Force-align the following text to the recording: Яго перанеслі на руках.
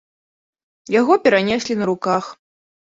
Яго 0.99 1.19
перанеслі 1.27 1.73
на 1.85 1.93
руках. 1.95 2.23